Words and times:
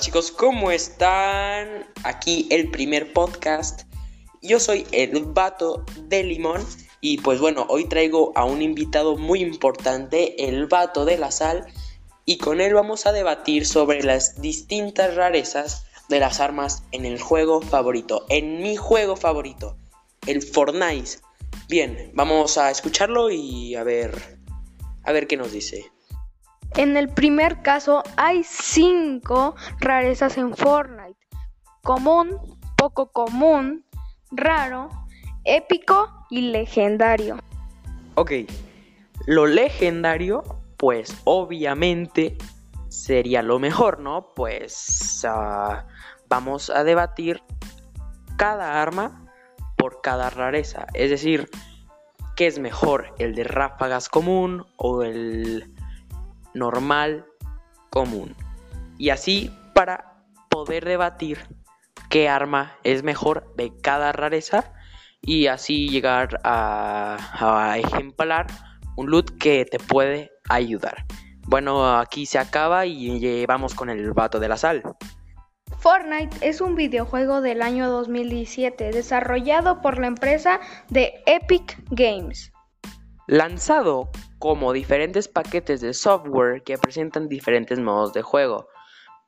Chicos, 0.00 0.30
¿cómo 0.30 0.70
están? 0.70 1.84
Aquí 2.04 2.46
el 2.50 2.70
primer 2.70 3.12
podcast. 3.12 3.82
Yo 4.42 4.60
soy 4.60 4.86
el 4.92 5.24
vato 5.24 5.84
de 6.04 6.22
limón 6.22 6.64
y 7.00 7.18
pues 7.18 7.40
bueno, 7.40 7.66
hoy 7.68 7.88
traigo 7.88 8.32
a 8.36 8.44
un 8.44 8.62
invitado 8.62 9.16
muy 9.16 9.40
importante, 9.40 10.48
el 10.48 10.66
vato 10.66 11.04
de 11.04 11.18
la 11.18 11.32
sal, 11.32 11.66
y 12.24 12.38
con 12.38 12.60
él 12.60 12.74
vamos 12.74 13.06
a 13.06 13.12
debatir 13.12 13.66
sobre 13.66 14.04
las 14.04 14.40
distintas 14.40 15.16
rarezas 15.16 15.84
de 16.08 16.20
las 16.20 16.38
armas 16.38 16.84
en 16.92 17.04
el 17.04 17.20
juego 17.20 17.60
favorito, 17.60 18.24
en 18.28 18.62
mi 18.62 18.76
juego 18.76 19.16
favorito, 19.16 19.76
el 20.26 20.42
Fortnite. 20.42 21.18
Bien, 21.68 22.12
vamos 22.14 22.56
a 22.56 22.70
escucharlo 22.70 23.30
y 23.30 23.74
a 23.74 23.82
ver 23.82 24.38
a 25.02 25.10
ver 25.10 25.26
qué 25.26 25.36
nos 25.36 25.50
dice. 25.50 25.90
En 26.76 26.96
el 26.96 27.08
primer 27.08 27.62
caso 27.62 28.02
hay 28.16 28.44
cinco 28.44 29.56
rarezas 29.80 30.36
en 30.38 30.54
Fortnite. 30.54 31.18
Común, 31.82 32.36
poco 32.76 33.10
común, 33.10 33.84
raro, 34.30 34.90
épico 35.44 36.26
y 36.30 36.42
legendario. 36.42 37.38
Ok, 38.14 38.32
lo 39.26 39.46
legendario, 39.46 40.42
pues 40.76 41.16
obviamente 41.24 42.36
sería 42.88 43.42
lo 43.42 43.58
mejor, 43.58 44.00
¿no? 44.00 44.32
Pues 44.34 45.24
uh, 45.24 45.76
vamos 46.28 46.70
a 46.70 46.84
debatir 46.84 47.42
cada 48.36 48.80
arma 48.80 49.26
por 49.76 50.00
cada 50.00 50.30
rareza. 50.30 50.86
Es 50.94 51.10
decir, 51.10 51.48
¿qué 52.36 52.46
es 52.46 52.58
mejor? 52.58 53.14
¿El 53.18 53.34
de 53.34 53.44
ráfagas 53.44 54.08
común 54.08 54.66
o 54.76 55.02
el 55.02 55.74
normal 56.58 57.26
común? 57.90 58.34
Y 58.98 59.10
así 59.10 59.50
para 59.74 60.22
poder 60.48 60.84
debatir 60.84 61.38
qué 62.10 62.28
arma 62.28 62.76
es 62.84 63.02
mejor 63.02 63.54
de 63.56 63.72
cada 63.80 64.12
rareza 64.12 64.72
y 65.20 65.46
así 65.46 65.88
llegar 65.88 66.40
a, 66.44 67.76
ejemplar 67.78 68.46
un 68.96 69.10
loot 69.10 69.38
que 69.38 69.64
te 69.64 69.78
puede 69.78 70.30
ayudar. 70.48 71.04
Bueno, 71.46 71.98
aquí 71.98 72.26
se 72.26 72.38
acaba 72.38 72.86
y 72.86 73.46
vamos 73.46 73.74
con 73.74 73.88
el 73.90 74.12
vato 74.12 74.38
de 74.40 74.48
la 74.48 74.56
sal. 74.56 74.82
Fortnite 75.78 76.36
es 76.40 76.60
un 76.60 76.74
videojuego 76.74 77.40
del 77.40 77.62
año 77.62 77.88
2017 77.88 78.90
desarrollado 78.90 79.80
por 79.80 79.98
la 79.98 80.08
empresa 80.08 80.60
de 80.88 81.22
Epic 81.26 81.78
Games. 81.90 82.52
Lanzado 83.28 84.08
como 84.38 84.72
diferentes 84.72 85.28
paquetes 85.28 85.82
de 85.82 85.92
software 85.92 86.62
que 86.62 86.78
presentan 86.78 87.28
diferentes 87.28 87.78
modos 87.78 88.14
de 88.14 88.22
juego, 88.22 88.68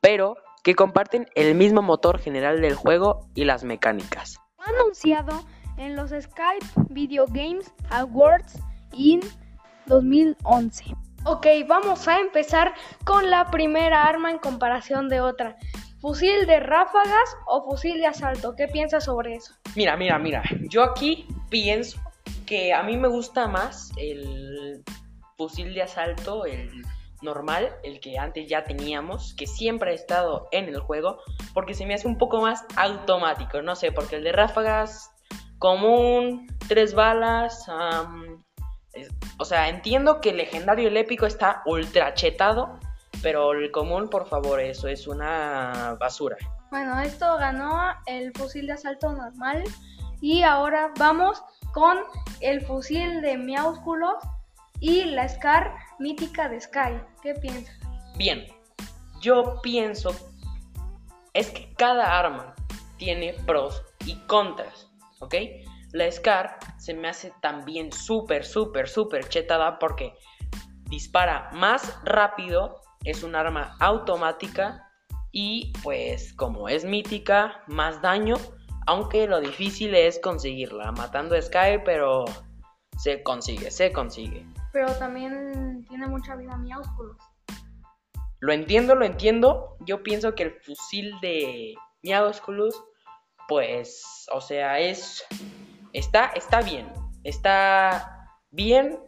pero 0.01 0.37
que 0.63 0.73
comparten 0.73 1.27
el 1.35 1.53
mismo 1.53 1.83
motor 1.83 2.17
general 2.17 2.61
del 2.61 2.73
juego 2.73 3.29
y 3.35 3.43
las 3.43 3.63
mecánicas. 3.63 4.39
Anunciado 4.57 5.43
en 5.77 5.95
los 5.95 6.09
Skype 6.09 6.65
Video 6.89 7.27
Games 7.27 7.71
Awards 7.91 8.57
en 8.97 9.19
2011. 9.85 10.95
Ok, 11.25 11.45
vamos 11.67 12.07
a 12.07 12.19
empezar 12.19 12.73
con 13.05 13.29
la 13.29 13.51
primera 13.51 14.07
arma 14.07 14.31
en 14.31 14.39
comparación 14.39 15.09
de 15.09 15.21
otra. 15.21 15.57
¿Fusil 15.99 16.47
de 16.47 16.59
ráfagas 16.59 17.37
o 17.45 17.63
fusil 17.69 17.99
de 17.99 18.07
asalto? 18.07 18.55
¿Qué 18.55 18.67
piensas 18.67 19.03
sobre 19.03 19.35
eso? 19.35 19.53
Mira, 19.75 19.95
mira, 19.95 20.17
mira. 20.17 20.41
Yo 20.67 20.81
aquí 20.81 21.27
pienso 21.51 22.01
que 22.51 22.73
a 22.73 22.83
mí 22.83 22.97
me 22.97 23.07
gusta 23.07 23.47
más 23.47 23.93
el 23.95 24.83
fusil 25.37 25.73
de 25.73 25.83
asalto, 25.83 26.43
el 26.43 26.69
normal, 27.21 27.73
el 27.81 28.01
que 28.01 28.17
antes 28.19 28.49
ya 28.49 28.65
teníamos, 28.65 29.33
que 29.35 29.47
siempre 29.47 29.91
ha 29.91 29.93
estado 29.93 30.49
en 30.51 30.65
el 30.65 30.81
juego, 30.81 31.19
porque 31.53 31.73
se 31.73 31.85
me 31.85 31.93
hace 31.93 32.09
un 32.09 32.17
poco 32.17 32.41
más 32.41 32.65
automático, 32.75 33.61
no 33.61 33.73
sé, 33.77 33.93
porque 33.93 34.17
el 34.17 34.25
de 34.25 34.33
ráfagas 34.33 35.11
común, 35.59 36.45
tres 36.67 36.93
balas, 36.93 37.69
o 39.39 39.45
sea, 39.45 39.69
entiendo 39.69 40.19
que 40.19 40.31
el 40.31 40.37
legendario 40.37 40.89
el 40.89 40.97
épico 40.97 41.27
está 41.27 41.61
ultra 41.65 42.15
chetado, 42.15 42.81
pero 43.23 43.53
el 43.53 43.71
común, 43.71 44.09
por 44.09 44.27
favor, 44.27 44.59
eso 44.59 44.89
es 44.89 45.07
una 45.07 45.95
basura. 46.01 46.35
Bueno, 46.69 46.99
esto 46.99 47.37
ganó 47.37 47.79
el 48.07 48.33
fusil 48.33 48.67
de 48.67 48.73
asalto 48.73 49.13
normal 49.13 49.63
y 50.19 50.43
ahora 50.43 50.91
vamos 50.99 51.41
con 51.73 51.99
el 52.39 52.61
fusil 52.65 53.21
de 53.21 53.37
miásculos 53.37 54.15
y 54.79 55.05
la 55.05 55.27
Scar 55.29 55.75
mítica 55.99 56.49
de 56.49 56.59
Sky. 56.59 56.99
¿Qué 57.21 57.35
piensas? 57.35 57.75
Bien, 58.17 58.47
yo 59.21 59.59
pienso 59.61 60.15
es 61.33 61.49
que 61.51 61.73
cada 61.75 62.19
arma 62.19 62.55
tiene 62.97 63.33
pros 63.45 63.83
y 64.05 64.15
contras, 64.27 64.89
¿ok? 65.19 65.35
La 65.91 66.11
Scar 66.11 66.57
se 66.77 66.93
me 66.93 67.09
hace 67.09 67.33
también 67.41 67.91
súper, 67.91 68.45
súper, 68.45 68.87
súper 68.87 69.27
chetada 69.29 69.79
porque 69.79 70.13
dispara 70.89 71.49
más 71.53 71.97
rápido 72.03 72.81
es 73.03 73.23
un 73.23 73.35
arma 73.35 73.75
automática 73.79 74.87
y 75.31 75.71
pues 75.83 76.33
como 76.33 76.67
es 76.69 76.83
mítica, 76.83 77.63
más 77.67 78.01
daño, 78.01 78.35
aunque 78.87 79.27
lo 79.27 79.39
difícil 79.39 79.95
es 79.95 80.19
conseguirla, 80.19 80.91
matando 80.91 81.35
a 81.35 81.41
Sky, 81.41 81.79
pero 81.85 82.25
se 82.97 83.23
consigue, 83.23 83.71
se 83.71 83.91
consigue. 83.91 84.45
Pero 84.73 84.93
también 84.95 85.85
tiene 85.87 86.07
mucha 86.07 86.35
vida 86.35 86.55
Miausculus. 86.57 87.17
Lo 88.39 88.53
entiendo, 88.53 88.95
lo 88.95 89.05
entiendo. 89.05 89.77
Yo 89.81 90.01
pienso 90.03 90.33
que 90.33 90.43
el 90.43 90.51
fusil 90.61 91.13
de 91.21 91.75
Miausculus, 92.03 92.75
pues, 93.47 94.25
o 94.31 94.41
sea, 94.41 94.79
es... 94.79 95.23
Está, 95.93 96.27
está 96.35 96.61
bien. 96.61 96.91
Está 97.23 98.29
bien. 98.49 98.99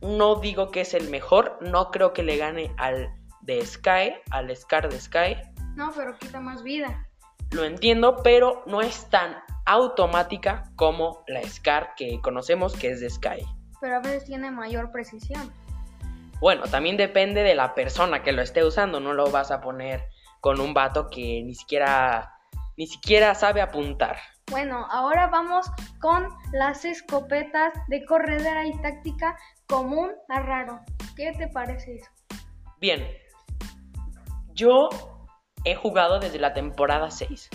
No 0.00 0.36
digo 0.36 0.70
que 0.70 0.82
es 0.82 0.94
el 0.94 1.10
mejor. 1.10 1.58
No 1.60 1.90
creo 1.90 2.12
que 2.12 2.22
le 2.22 2.36
gane 2.36 2.72
al 2.78 3.10
de 3.48 3.64
Sky 3.64 4.12
al 4.30 4.54
Scar 4.54 4.88
de 4.88 5.00
Sky. 5.00 5.36
No, 5.74 5.90
pero 5.96 6.16
quita 6.18 6.38
más 6.38 6.62
vida. 6.62 7.07
Lo 7.50 7.64
entiendo, 7.64 8.22
pero 8.22 8.62
no 8.66 8.80
es 8.80 9.08
tan 9.08 9.36
automática 9.64 10.70
como 10.76 11.24
la 11.26 11.42
Scar 11.42 11.94
que 11.96 12.20
conocemos 12.22 12.74
que 12.74 12.90
es 12.90 13.00
de 13.00 13.10
Sky. 13.10 13.44
Pero 13.80 13.96
a 13.96 14.00
veces 14.00 14.24
tiene 14.24 14.50
mayor 14.50 14.90
precisión. 14.90 15.52
Bueno, 16.40 16.64
también 16.64 16.96
depende 16.96 17.42
de 17.42 17.54
la 17.54 17.74
persona 17.74 18.22
que 18.22 18.32
lo 18.32 18.42
esté 18.42 18.64
usando. 18.64 19.00
No 19.00 19.12
lo 19.12 19.30
vas 19.30 19.50
a 19.50 19.60
poner 19.60 20.04
con 20.40 20.60
un 20.60 20.72
vato 20.72 21.08
que 21.10 21.42
ni 21.42 21.54
siquiera 21.54 22.34
ni 22.76 22.86
siquiera 22.86 23.34
sabe 23.34 23.60
apuntar. 23.60 24.16
Bueno, 24.50 24.86
ahora 24.90 25.26
vamos 25.26 25.66
con 26.00 26.28
las 26.52 26.84
escopetas 26.84 27.74
de 27.88 28.04
corredera 28.04 28.66
y 28.66 28.72
táctica 28.80 29.36
común 29.66 30.12
a 30.28 30.40
raro. 30.40 30.80
¿Qué 31.16 31.32
te 31.36 31.48
parece 31.48 31.96
eso? 31.96 32.10
Bien, 32.80 33.04
yo 34.54 34.88
he 35.70 35.74
jugado 35.74 36.18
desde 36.18 36.38
la 36.38 36.54
temporada 36.54 37.10
6. 37.10 37.50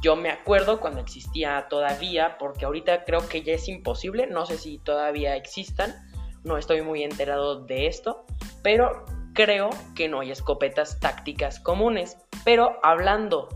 Yo 0.00 0.16
me 0.16 0.30
acuerdo 0.30 0.80
cuando 0.80 1.00
existía 1.00 1.66
todavía, 1.68 2.36
porque 2.38 2.66
ahorita 2.66 3.04
creo 3.04 3.26
que 3.28 3.42
ya 3.42 3.54
es 3.54 3.68
imposible, 3.68 4.26
no 4.26 4.44
sé 4.44 4.58
si 4.58 4.78
todavía 4.78 5.36
existan, 5.36 5.94
no 6.42 6.58
estoy 6.58 6.82
muy 6.82 7.02
enterado 7.02 7.64
de 7.64 7.86
esto, 7.86 8.26
pero 8.62 9.04
creo 9.32 9.70
que 9.94 10.08
no 10.08 10.20
hay 10.20 10.30
escopetas 10.30 11.00
tácticas 11.00 11.58
comunes. 11.58 12.18
Pero 12.44 12.78
hablando 12.82 13.48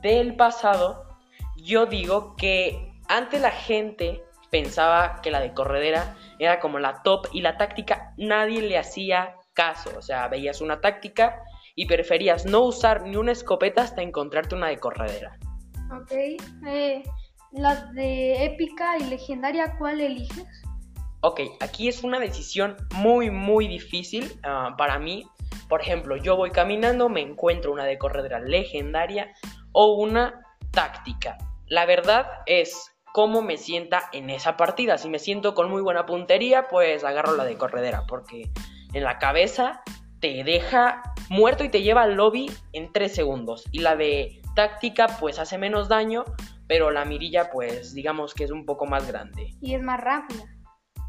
del 0.00 0.36
pasado, 0.36 1.04
yo 1.56 1.86
digo 1.86 2.34
que 2.36 2.94
antes 3.08 3.40
la 3.40 3.50
gente 3.50 4.24
pensaba 4.50 5.20
que 5.20 5.30
la 5.30 5.40
de 5.40 5.52
corredera 5.52 6.16
era 6.38 6.60
como 6.60 6.78
la 6.78 7.02
top 7.02 7.26
y 7.32 7.40
la 7.42 7.56
táctica 7.56 8.14
nadie 8.16 8.62
le 8.62 8.78
hacía 8.78 9.34
caso, 9.52 9.90
o 9.96 10.02
sea, 10.02 10.28
veías 10.28 10.60
una 10.60 10.80
táctica 10.80 11.42
y 11.74 11.86
preferías 11.86 12.46
no 12.46 12.60
usar 12.60 13.02
ni 13.02 13.16
una 13.16 13.32
escopeta 13.32 13.82
hasta 13.82 14.02
encontrarte 14.02 14.54
una 14.54 14.68
de 14.68 14.78
corredera. 14.78 15.38
Ok. 15.92 16.12
Eh, 16.66 17.02
las 17.52 17.92
de 17.94 18.44
épica 18.44 18.98
y 18.98 19.04
legendaria, 19.04 19.76
¿cuál 19.78 20.00
eliges? 20.00 20.46
Ok, 21.20 21.40
aquí 21.60 21.88
es 21.88 22.04
una 22.04 22.18
decisión 22.18 22.76
muy, 22.96 23.30
muy 23.30 23.66
difícil 23.66 24.30
ah, 24.42 24.74
para 24.76 24.98
mí. 24.98 25.24
Por 25.68 25.80
ejemplo, 25.80 26.16
yo 26.16 26.36
voy 26.36 26.50
caminando, 26.50 27.08
me 27.08 27.22
encuentro 27.22 27.72
una 27.72 27.84
de 27.84 27.96
corredera 27.96 28.40
legendaria 28.40 29.32
o 29.72 29.94
una 29.94 30.42
táctica. 30.70 31.38
La 31.66 31.86
verdad 31.86 32.26
es 32.46 32.94
cómo 33.14 33.40
me 33.40 33.56
sienta 33.56 34.10
en 34.12 34.28
esa 34.28 34.56
partida. 34.56 34.98
Si 34.98 35.08
me 35.08 35.18
siento 35.18 35.54
con 35.54 35.70
muy 35.70 35.80
buena 35.80 36.04
puntería, 36.04 36.68
pues 36.68 37.04
agarro 37.04 37.36
la 37.36 37.44
de 37.44 37.56
corredera, 37.56 38.02
porque 38.06 38.50
en 38.92 39.04
la 39.04 39.18
cabeza 39.18 39.80
te 40.20 40.44
deja 40.44 41.13
muerto 41.28 41.64
y 41.64 41.68
te 41.68 41.82
lleva 41.82 42.02
al 42.02 42.14
lobby 42.14 42.50
en 42.72 42.92
3 42.92 43.14
segundos. 43.14 43.64
Y 43.72 43.80
la 43.80 43.96
de 43.96 44.40
táctica 44.54 45.06
pues 45.20 45.38
hace 45.38 45.58
menos 45.58 45.88
daño, 45.88 46.24
pero 46.66 46.90
la 46.90 47.04
mirilla 47.04 47.50
pues 47.50 47.94
digamos 47.94 48.34
que 48.34 48.44
es 48.44 48.50
un 48.50 48.64
poco 48.64 48.86
más 48.86 49.06
grande. 49.06 49.54
Y 49.60 49.74
es 49.74 49.82
más 49.82 50.00
rápida. 50.00 50.44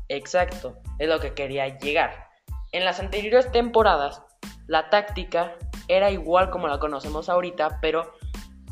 Exacto, 0.07 0.77
es 0.99 1.09
lo 1.09 1.19
que 1.19 1.33
quería 1.33 1.77
llegar. 1.79 2.29
En 2.71 2.85
las 2.85 2.99
anteriores 2.99 3.51
temporadas, 3.51 4.21
la 4.67 4.89
táctica 4.89 5.55
era 5.87 6.11
igual 6.11 6.49
como 6.49 6.67
la 6.67 6.79
conocemos 6.79 7.29
ahorita, 7.29 7.79
pero 7.81 8.13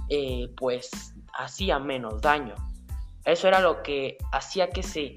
eh, 0.09 0.49
pues 0.57 1.13
hacía 1.33 1.79
menos 1.79 2.21
daño. 2.21 2.55
Eso 3.25 3.47
era 3.47 3.59
lo 3.61 3.81
que 3.83 4.17
hacía 4.31 4.69
que 4.69 4.83
se 4.83 5.15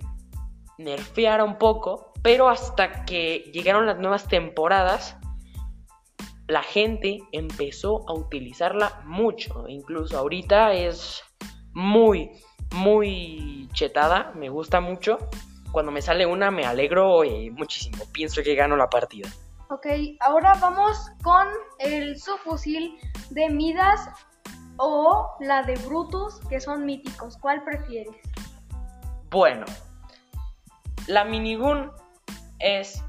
nerfeara 0.78 1.44
un 1.44 1.58
poco, 1.58 2.12
pero 2.22 2.48
hasta 2.48 3.04
que 3.04 3.50
llegaron 3.52 3.86
las 3.86 3.98
nuevas 3.98 4.28
temporadas, 4.28 5.16
la 6.48 6.62
gente 6.62 7.20
empezó 7.32 8.08
a 8.08 8.14
utilizarla 8.14 9.02
mucho. 9.04 9.66
Incluso 9.68 10.18
ahorita 10.18 10.72
es 10.72 11.22
muy, 11.72 12.30
muy 12.72 13.68
chetada, 13.72 14.32
me 14.34 14.48
gusta 14.48 14.80
mucho. 14.80 15.18
Cuando 15.72 15.92
me 15.92 16.00
sale 16.00 16.26
una 16.26 16.50
me 16.50 16.64
alegro 16.64 17.24
y 17.24 17.50
muchísimo, 17.50 18.04
pienso 18.12 18.42
que 18.42 18.54
gano 18.54 18.76
la 18.76 18.88
partida. 18.88 19.28
Ok, 19.68 19.86
ahora 20.20 20.54
vamos 20.60 21.10
con 21.22 21.48
el 21.80 22.18
subfusil 22.18 22.96
de 23.30 23.50
Midas 23.50 24.08
o 24.76 25.36
la 25.40 25.64
de 25.64 25.74
Brutus, 25.86 26.40
que 26.48 26.60
son 26.60 26.86
míticos. 26.86 27.36
¿Cuál 27.38 27.64
prefieres? 27.64 28.14
Bueno, 29.30 29.66
la 31.08 31.24
minigun 31.24 31.90
es 32.60 33.02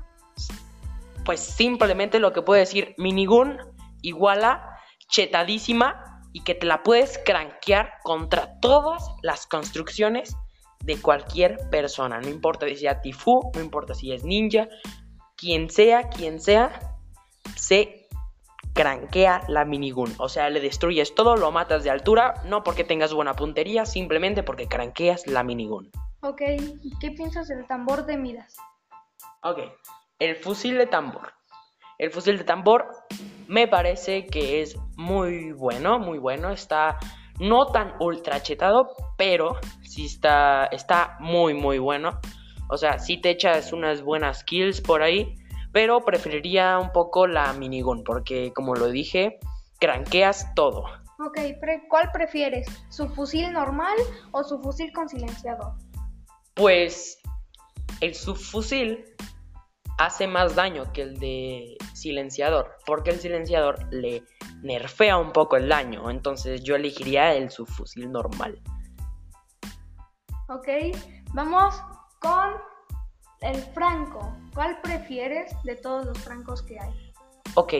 pues 1.28 1.42
simplemente 1.42 2.20
lo 2.20 2.32
que 2.32 2.42
puedo 2.42 2.58
decir 2.58 2.96
minigun 2.98 3.58
igual 4.02 4.46
a 4.46 4.80
chetadísima 5.10 6.22
y 6.32 6.42
que 6.46 6.56
te 6.56 6.66
la 6.66 6.84
puedes 6.84 7.18
cranquear 7.18 7.96
contra 8.02 8.58
todas 8.62 9.04
las 9.24 9.46
construcciones 9.46 10.38
de 10.86 11.02
cualquier 11.02 11.70
persona. 11.70 12.22
No 12.22 12.30
importa 12.30 12.66
si 12.70 12.78
sea 12.78 13.02
Tifu, 13.02 13.52
no 13.54 13.60
importa 13.60 13.94
si 13.94 14.14
es 14.14 14.24
ninja, 14.24 14.70
quien 15.36 15.70
sea, 15.70 16.08
quien 16.08 16.40
sea, 16.40 16.96
se 17.58 18.08
cranquea 18.72 19.44
la 19.50 19.66
minigun. 19.66 20.16
O 20.20 20.30
sea, 20.30 20.50
le 20.50 20.62
destruyes 20.62 21.14
todo, 21.14 21.36
lo 21.36 21.52
matas 21.52 21.84
de 21.84 21.90
altura, 21.90 22.36
no 22.46 22.64
porque 22.64 22.86
tengas 22.86 23.14
buena 23.14 23.34
puntería, 23.34 23.86
simplemente 23.86 24.44
porque 24.44 24.70
cranqueas 24.70 25.28
la 25.28 25.44
minigun. 25.44 25.92
Ok, 26.22 26.42
¿qué 27.02 27.12
piensas 27.12 27.50
del 27.50 27.68
tambor 27.68 28.06
de 28.06 28.16
Midas? 28.16 28.56
Ok, 29.44 29.60
el 30.20 30.36
fusil 30.36 30.78
de 30.78 30.88
tambor. 30.88 31.34
El 31.98 32.12
fusil 32.12 32.38
de 32.38 32.44
tambor 32.44 32.88
me 33.48 33.68
parece 33.68 34.26
que 34.26 34.62
es 34.62 34.78
muy 34.96 35.52
bueno, 35.52 36.00
muy 36.00 36.18
bueno. 36.18 36.52
Está 36.52 36.98
no 37.40 37.68
tan 37.68 37.94
ultra 38.00 38.42
chetado, 38.42 38.96
pero 39.18 39.60
sí 39.84 40.06
está, 40.06 40.66
está 40.68 41.18
muy, 41.20 41.54
muy 41.54 41.80
bueno. 41.80 42.20
O 42.70 42.78
sea, 42.78 43.00
sí 43.00 43.18
te 43.18 43.30
echas 43.30 43.72
unas 43.72 44.02
buenas 44.02 44.44
kills 44.44 44.82
por 44.82 45.02
ahí, 45.02 45.36
pero 45.72 46.02
preferiría 46.02 46.78
un 46.80 46.92
poco 46.92 47.28
la 47.28 47.54
minigun, 47.54 48.04
porque 48.04 48.52
como 48.54 48.76
lo 48.76 48.88
dije, 48.88 49.40
cranqueas 49.80 50.54
todo. 50.56 50.86
Ok, 51.20 51.40
¿cuál 51.90 52.12
prefieres? 52.12 52.68
¿Su 52.90 53.08
fusil 53.10 53.52
normal 53.52 53.96
o 54.32 54.44
su 54.44 54.60
fusil 54.60 54.92
con 54.92 55.08
silenciador? 55.10 55.74
Pues 56.54 57.20
el 58.02 58.14
subfusil 58.14 59.06
hace 59.98 60.28
más 60.28 60.56
daño 60.56 60.92
que 60.94 61.02
el 61.02 61.20
de 61.20 61.78
silenciador, 61.94 62.78
porque 62.86 63.12
el 63.12 63.20
silenciador 63.20 63.92
le 63.92 64.24
nerfea 64.62 65.18
un 65.18 65.32
poco 65.32 65.58
el 65.58 65.70
daño, 65.70 66.10
entonces 66.10 66.64
yo 66.64 66.76
elegiría 66.76 67.34
el 67.34 67.50
subfusil 67.50 68.12
normal. 68.12 68.62
Ok, 70.50 70.68
vamos 71.34 71.76
con 72.20 72.54
el 73.42 73.58
franco. 73.74 74.36
¿Cuál 74.54 74.82
prefieres 74.82 75.52
de 75.64 75.76
todos 75.76 76.06
los 76.06 76.18
francos 76.20 76.62
que 76.64 76.80
hay? 76.80 77.14
Ok, 77.56 77.74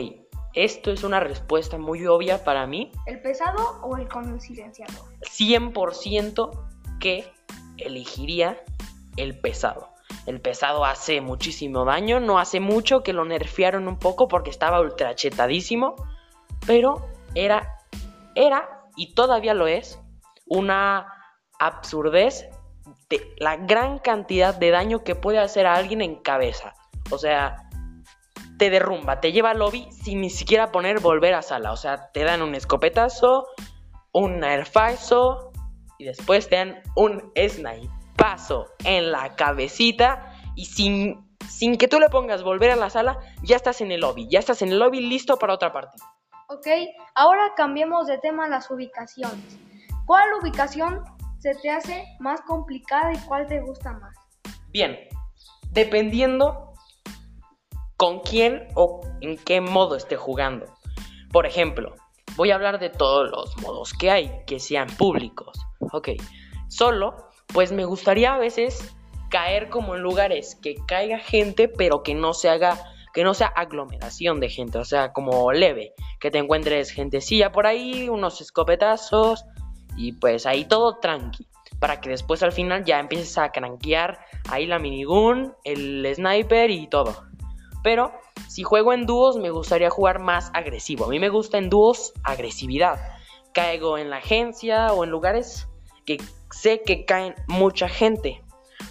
esto 0.54 0.90
es 0.90 1.04
una 1.04 1.20
respuesta 1.20 1.78
muy 1.78 2.06
obvia 2.06 2.44
para 2.44 2.66
mí. 2.66 2.92
¿El 3.06 3.20
pesado 3.22 3.80
o 3.82 3.96
el 3.96 4.08
con 4.08 4.32
el 4.32 4.40
silenciador? 4.40 5.04
100% 5.22 6.98
que 7.00 7.32
elegiría 7.78 8.62
el 9.16 9.38
pesado. 9.38 9.87
El 10.28 10.42
pesado 10.42 10.84
hace 10.84 11.22
muchísimo 11.22 11.86
daño, 11.86 12.20
no 12.20 12.38
hace 12.38 12.60
mucho 12.60 13.02
que 13.02 13.14
lo 13.14 13.24
nerfearon 13.24 13.88
un 13.88 13.98
poco 13.98 14.28
porque 14.28 14.50
estaba 14.50 14.78
ultra 14.78 15.14
chetadísimo, 15.14 15.96
pero 16.66 17.08
era, 17.34 17.78
era 18.34 18.84
y 18.94 19.14
todavía 19.14 19.54
lo 19.54 19.68
es, 19.68 19.98
una 20.44 21.06
absurdez 21.58 22.46
de 23.08 23.22
la 23.38 23.56
gran 23.56 24.00
cantidad 24.00 24.54
de 24.54 24.70
daño 24.70 25.02
que 25.02 25.14
puede 25.14 25.38
hacer 25.38 25.64
a 25.64 25.76
alguien 25.76 26.02
en 26.02 26.16
cabeza. 26.16 26.74
O 27.10 27.16
sea, 27.16 27.66
te 28.58 28.68
derrumba, 28.68 29.20
te 29.20 29.32
lleva 29.32 29.52
al 29.52 29.60
lobby 29.60 29.88
sin 29.92 30.20
ni 30.20 30.28
siquiera 30.28 30.72
poner 30.72 31.00
volver 31.00 31.32
a 31.32 31.40
sala. 31.40 31.72
O 31.72 31.76
sea, 31.78 32.12
te 32.12 32.24
dan 32.24 32.42
un 32.42 32.54
escopetazo, 32.54 33.46
un 34.12 34.40
nerfazo 34.40 35.52
y 35.98 36.04
después 36.04 36.50
te 36.50 36.56
dan 36.56 36.82
un 36.96 37.32
snipe 37.34 37.97
paso 38.18 38.66
en 38.84 39.10
la 39.10 39.36
cabecita 39.36 40.34
y 40.54 40.66
sin, 40.66 41.24
sin 41.48 41.78
que 41.78 41.88
tú 41.88 41.98
le 41.98 42.10
pongas 42.10 42.42
volver 42.42 42.72
a 42.72 42.76
la 42.76 42.90
sala, 42.90 43.18
ya 43.42 43.56
estás 43.56 43.80
en 43.80 43.92
el 43.92 44.00
lobby, 44.00 44.28
ya 44.28 44.40
estás 44.40 44.60
en 44.60 44.70
el 44.70 44.78
lobby 44.78 45.00
listo 45.00 45.38
para 45.38 45.54
otra 45.54 45.72
partida. 45.72 46.04
Ok, 46.48 46.66
ahora 47.14 47.52
cambiemos 47.56 48.06
de 48.06 48.18
tema 48.18 48.48
las 48.48 48.70
ubicaciones. 48.70 49.58
¿Cuál 50.04 50.28
ubicación 50.42 51.04
se 51.38 51.54
te 51.54 51.70
hace 51.70 52.04
más 52.18 52.40
complicada 52.42 53.12
y 53.12 53.18
cuál 53.18 53.46
te 53.46 53.60
gusta 53.60 53.92
más? 53.92 54.14
Bien, 54.70 54.98
dependiendo 55.70 56.72
con 57.96 58.20
quién 58.20 58.66
o 58.74 59.00
en 59.20 59.36
qué 59.36 59.60
modo 59.60 59.96
esté 59.96 60.16
jugando. 60.16 60.66
Por 61.30 61.46
ejemplo, 61.46 61.94
voy 62.36 62.50
a 62.50 62.54
hablar 62.54 62.78
de 62.78 62.90
todos 62.90 63.30
los 63.30 63.56
modos 63.62 63.92
que 63.92 64.10
hay, 64.10 64.44
que 64.46 64.58
sean 64.58 64.88
públicos. 64.88 65.58
Ok, 65.92 66.10
solo 66.68 67.27
pues 67.52 67.72
me 67.72 67.84
gustaría 67.84 68.34
a 68.34 68.38
veces 68.38 68.94
caer 69.30 69.68
como 69.68 69.94
en 69.94 70.02
lugares 70.02 70.56
que 70.60 70.76
caiga 70.86 71.18
gente, 71.18 71.68
pero 71.68 72.02
que 72.02 72.14
no 72.14 72.34
se 72.34 72.48
haga, 72.48 72.78
que 73.12 73.24
no 73.24 73.34
sea 73.34 73.48
aglomeración 73.48 74.40
de 74.40 74.48
gente, 74.48 74.78
o 74.78 74.84
sea, 74.84 75.12
como 75.12 75.52
leve, 75.52 75.94
que 76.20 76.30
te 76.30 76.38
encuentres 76.38 76.90
gentecilla 76.90 77.52
por 77.52 77.66
ahí, 77.66 78.08
unos 78.08 78.40
escopetazos 78.40 79.44
y 79.96 80.12
pues 80.12 80.46
ahí 80.46 80.64
todo 80.64 80.98
tranqui, 80.98 81.46
para 81.78 82.00
que 82.00 82.10
después 82.10 82.42
al 82.42 82.52
final 82.52 82.84
ya 82.84 83.00
empieces 83.00 83.36
a 83.38 83.50
cranquear 83.50 84.20
ahí 84.48 84.66
la 84.66 84.78
minigun, 84.78 85.54
el 85.64 86.10
sniper 86.14 86.70
y 86.70 86.86
todo. 86.88 87.24
Pero 87.82 88.12
si 88.48 88.62
juego 88.62 88.92
en 88.92 89.06
dúos 89.06 89.36
me 89.36 89.50
gustaría 89.50 89.90
jugar 89.90 90.18
más 90.18 90.50
agresivo. 90.54 91.04
A 91.04 91.08
mí 91.08 91.18
me 91.18 91.28
gusta 91.28 91.58
en 91.58 91.70
dúos 91.70 92.12
agresividad. 92.24 92.98
Caigo 93.52 93.98
en 93.98 94.10
la 94.10 94.18
agencia 94.18 94.92
o 94.92 95.04
en 95.04 95.10
lugares 95.10 95.68
que 96.08 96.22
sé 96.50 96.80
que 96.86 97.04
caen 97.04 97.34
mucha 97.48 97.86
gente. 97.86 98.42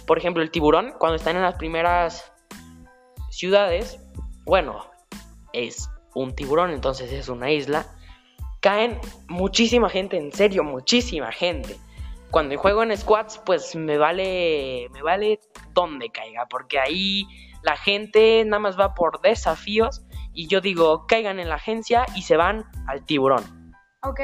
Por 0.06 0.18
ejemplo, 0.18 0.40
el 0.40 0.52
tiburón, 0.52 0.94
cuando 1.00 1.16
están 1.16 1.34
en 1.34 1.42
las 1.42 1.56
primeras 1.56 2.32
ciudades, 3.28 3.98
bueno, 4.44 4.86
es 5.52 5.90
un 6.14 6.36
tiburón, 6.36 6.70
entonces 6.70 7.10
es 7.12 7.28
una 7.28 7.50
isla. 7.50 7.86
Caen 8.60 9.00
muchísima 9.26 9.88
gente, 9.88 10.16
en 10.16 10.30
serio, 10.32 10.62
muchísima 10.62 11.32
gente. 11.32 11.76
Cuando 12.30 12.56
juego 12.56 12.84
en 12.84 12.96
squads, 12.96 13.38
pues 13.44 13.74
me 13.74 13.98
vale, 13.98 14.86
me 14.92 15.02
vale 15.02 15.40
donde 15.72 16.10
caiga, 16.10 16.46
porque 16.48 16.78
ahí 16.78 17.26
la 17.64 17.76
gente 17.76 18.44
nada 18.44 18.60
más 18.60 18.78
va 18.78 18.94
por 18.94 19.20
desafíos 19.22 20.02
y 20.32 20.46
yo 20.46 20.60
digo, 20.60 21.04
caigan 21.08 21.40
en 21.40 21.48
la 21.48 21.56
agencia 21.56 22.06
y 22.14 22.22
se 22.22 22.36
van 22.36 22.64
al 22.86 23.04
tiburón. 23.04 23.74
Ok. 24.04 24.20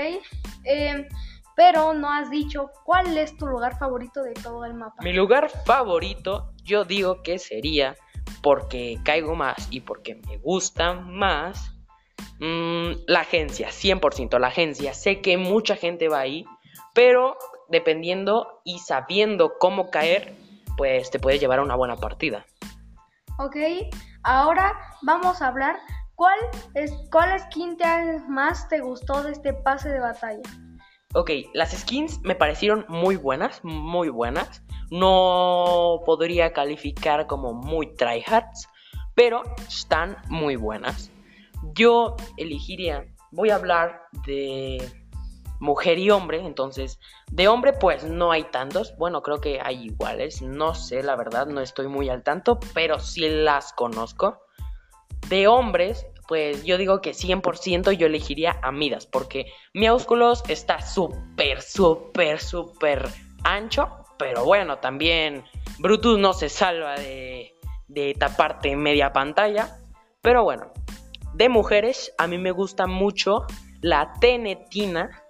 Eh, 0.64 1.08
pero 1.56 1.94
no 1.94 2.12
has 2.12 2.30
dicho 2.30 2.70
cuál 2.84 3.16
es 3.16 3.36
tu 3.36 3.46
lugar 3.46 3.78
favorito 3.78 4.22
de 4.22 4.34
todo 4.34 4.64
el 4.64 4.74
mapa. 4.74 5.02
Mi 5.02 5.12
lugar 5.12 5.48
favorito, 5.64 6.52
yo 6.62 6.84
digo 6.84 7.22
que 7.22 7.38
sería 7.38 7.96
porque 8.42 8.98
caigo 9.04 9.34
más 9.34 9.68
y 9.70 9.80
porque 9.80 10.16
me 10.16 10.38
gusta 10.38 10.94
más 10.94 11.72
mm, 12.40 13.04
la 13.06 13.20
agencia, 13.20 13.68
100%. 13.68 14.38
La 14.38 14.48
agencia, 14.48 14.94
sé 14.94 15.20
que 15.20 15.36
mucha 15.36 15.76
gente 15.76 16.08
va 16.08 16.20
ahí, 16.20 16.44
pero 16.94 17.36
dependiendo 17.68 18.60
y 18.64 18.78
sabiendo 18.80 19.54
cómo 19.58 19.90
caer, 19.90 20.34
pues 20.76 21.10
te 21.10 21.18
puede 21.18 21.38
llevar 21.38 21.60
a 21.60 21.62
una 21.62 21.76
buena 21.76 21.96
partida. 21.96 22.44
Ok, 23.38 23.56
ahora 24.22 24.78
vamos 25.02 25.42
a 25.42 25.48
hablar 25.48 25.76
cuál 26.14 26.38
es 26.74 26.92
cuál 27.10 27.38
skin 27.40 27.76
te 27.76 27.84
más 28.28 28.68
te 28.68 28.80
gustó 28.80 29.22
de 29.22 29.32
este 29.32 29.52
pase 29.52 29.88
de 29.88 30.00
batalla. 30.00 30.42
Ok, 31.16 31.30
las 31.52 31.70
skins 31.70 32.20
me 32.24 32.34
parecieron 32.34 32.86
muy 32.88 33.14
buenas, 33.14 33.60
muy 33.62 34.08
buenas. 34.08 34.64
No 34.90 36.00
podría 36.04 36.52
calificar 36.52 37.28
como 37.28 37.52
muy 37.52 37.94
tryhards, 37.94 38.68
pero 39.14 39.42
están 39.68 40.16
muy 40.28 40.56
buenas. 40.56 41.12
Yo 41.72 42.16
elegiría, 42.36 43.06
voy 43.30 43.50
a 43.50 43.54
hablar 43.54 44.02
de 44.26 44.82
mujer 45.60 46.00
y 46.00 46.10
hombre, 46.10 46.44
entonces 46.44 46.98
de 47.30 47.46
hombre 47.46 47.74
pues 47.74 48.02
no 48.02 48.32
hay 48.32 48.44
tantos, 48.50 48.96
bueno 48.98 49.22
creo 49.22 49.40
que 49.40 49.60
hay 49.62 49.84
iguales, 49.84 50.42
no 50.42 50.74
sé 50.74 51.02
la 51.04 51.14
verdad, 51.14 51.46
no 51.46 51.60
estoy 51.60 51.86
muy 51.86 52.08
al 52.08 52.24
tanto, 52.24 52.58
pero 52.74 52.98
sí 52.98 53.28
las 53.28 53.72
conozco. 53.72 54.40
De 55.28 55.46
hombres 55.46 56.06
pues 56.26 56.64
yo 56.64 56.78
digo 56.78 57.00
que 57.00 57.12
100% 57.12 57.92
yo 57.92 58.06
elegiría 58.06 58.58
a 58.62 58.72
Midas, 58.72 59.06
porque 59.06 59.46
Miaúsculos 59.72 60.42
está 60.48 60.80
súper, 60.80 61.62
súper, 61.62 62.40
súper 62.40 63.08
ancho, 63.42 63.88
pero 64.18 64.44
bueno, 64.44 64.78
también 64.78 65.44
Brutus 65.78 66.18
no 66.18 66.32
se 66.32 66.48
salva 66.48 66.94
de, 66.94 67.54
de 67.88 68.14
taparte 68.14 68.76
media 68.76 69.12
pantalla, 69.12 69.76
pero 70.22 70.44
bueno, 70.44 70.72
de 71.34 71.48
mujeres 71.48 72.14
a 72.16 72.26
mí 72.26 72.38
me 72.38 72.52
gusta 72.52 72.86
mucho 72.86 73.46
la 73.80 74.12
Tenetina, 74.20 75.22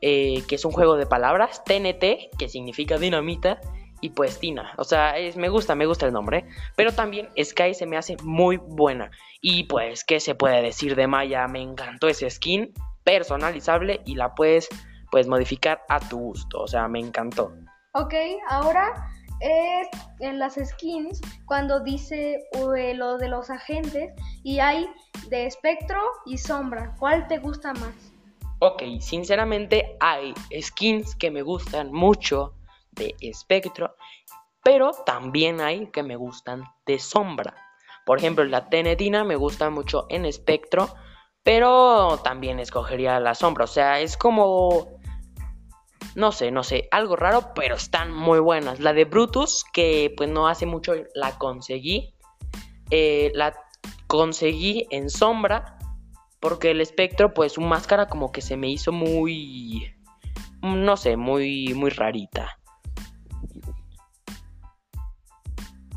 eh, 0.00 0.42
que 0.48 0.54
es 0.56 0.64
un 0.64 0.72
juego 0.72 0.96
de 0.96 1.06
palabras, 1.06 1.62
TNT, 1.64 2.30
que 2.38 2.48
significa 2.48 2.98
dinamita, 2.98 3.60
y 4.00 4.10
pues 4.10 4.38
Tina. 4.38 4.72
O 4.76 4.84
sea, 4.84 5.18
es, 5.18 5.36
me 5.36 5.48
gusta, 5.48 5.74
me 5.74 5.86
gusta 5.86 6.06
el 6.06 6.12
nombre. 6.12 6.46
Pero 6.76 6.92
también 6.92 7.28
Sky 7.42 7.74
se 7.74 7.86
me 7.86 7.96
hace 7.96 8.16
muy 8.22 8.56
buena. 8.56 9.10
Y 9.40 9.64
pues, 9.64 10.04
¿qué 10.04 10.20
se 10.20 10.34
puede 10.34 10.62
decir 10.62 10.96
de 10.96 11.06
Maya? 11.06 11.46
Me 11.48 11.60
encantó 11.60 12.08
ese 12.08 12.28
skin 12.28 12.72
personalizable 13.04 14.00
y 14.04 14.14
la 14.14 14.34
puedes 14.34 14.68
pues 15.10 15.26
modificar 15.26 15.82
a 15.88 16.00
tu 16.00 16.18
gusto. 16.18 16.62
O 16.62 16.66
sea, 16.66 16.88
me 16.88 17.00
encantó. 17.00 17.52
Ok, 17.94 18.14
ahora 18.48 19.10
es 19.40 19.88
en 20.20 20.38
las 20.38 20.54
skins 20.54 21.20
cuando 21.46 21.80
dice 21.80 22.38
eh, 22.52 22.94
lo 22.94 23.16
de 23.16 23.28
los 23.28 23.48
agentes 23.50 24.12
y 24.42 24.58
hay 24.58 24.86
de 25.28 25.46
espectro 25.46 25.98
y 26.26 26.38
sombra. 26.38 26.94
¿Cuál 26.98 27.26
te 27.26 27.38
gusta 27.38 27.72
más? 27.72 28.12
Ok, 28.60 28.82
sinceramente 29.00 29.96
hay 30.00 30.34
skins 30.60 31.16
que 31.16 31.30
me 31.30 31.40
gustan 31.40 31.90
mucho 31.90 32.54
de 32.92 33.14
espectro, 33.20 33.94
pero 34.62 34.92
también 35.06 35.60
hay 35.60 35.90
que 35.90 36.02
me 36.02 36.16
gustan 36.16 36.64
de 36.86 36.98
sombra. 36.98 37.54
Por 38.04 38.18
ejemplo, 38.18 38.44
la 38.44 38.68
tenetina 38.68 39.24
me 39.24 39.36
gusta 39.36 39.70
mucho 39.70 40.06
en 40.08 40.24
espectro, 40.24 40.92
pero 41.42 42.18
también 42.22 42.58
escogería 42.58 43.20
la 43.20 43.34
sombra. 43.34 43.64
O 43.64 43.68
sea, 43.68 44.00
es 44.00 44.16
como... 44.16 44.98
No 46.16 46.32
sé, 46.32 46.50
no 46.50 46.64
sé, 46.64 46.88
algo 46.90 47.14
raro, 47.14 47.52
pero 47.54 47.76
están 47.76 48.12
muy 48.12 48.40
buenas. 48.40 48.80
La 48.80 48.92
de 48.92 49.04
Brutus, 49.04 49.64
que 49.72 50.12
pues 50.16 50.28
no 50.28 50.48
hace 50.48 50.66
mucho 50.66 50.94
la 51.14 51.38
conseguí. 51.38 52.14
Eh, 52.90 53.30
la 53.34 53.54
conseguí 54.08 54.88
en 54.90 55.08
sombra, 55.08 55.78
porque 56.40 56.72
el 56.72 56.80
espectro, 56.80 57.32
pues 57.32 57.52
su 57.52 57.60
máscara 57.60 58.08
como 58.08 58.32
que 58.32 58.40
se 58.40 58.56
me 58.56 58.68
hizo 58.68 58.92
muy... 58.92 59.94
No 60.62 60.96
sé, 60.96 61.16
muy, 61.16 61.74
muy 61.74 61.90
rarita. 61.90 62.59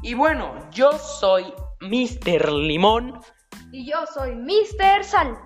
Y 0.03 0.15
bueno, 0.15 0.53
yo 0.69 0.91
soy 0.99 1.45
Mr. 1.79 2.51
Limón. 2.51 3.21
Y 3.71 3.89
yo 3.89 4.05
soy 4.13 4.35
Mr. 4.35 5.01
Sal. 5.01 5.37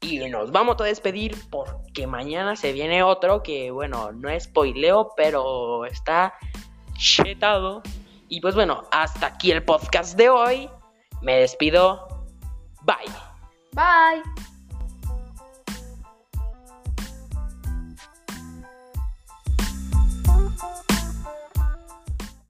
Y 0.00 0.18
nos 0.30 0.50
vamos 0.50 0.80
a 0.80 0.84
despedir 0.84 1.36
porque 1.50 2.06
mañana 2.06 2.56
se 2.56 2.72
viene 2.72 3.02
otro 3.02 3.42
que, 3.42 3.70
bueno, 3.70 4.10
no 4.12 4.30
es 4.30 4.44
spoileo, 4.44 5.12
pero 5.14 5.84
está 5.84 6.32
chetado. 6.94 7.82
Y 8.28 8.40
pues 8.40 8.54
bueno, 8.54 8.84
hasta 8.90 9.26
aquí 9.26 9.50
el 9.50 9.62
podcast 9.62 10.16
de 10.16 10.30
hoy. 10.30 10.70
Me 11.20 11.36
despido. 11.36 12.08
Bye. 12.84 13.12
Bye. 13.72 14.22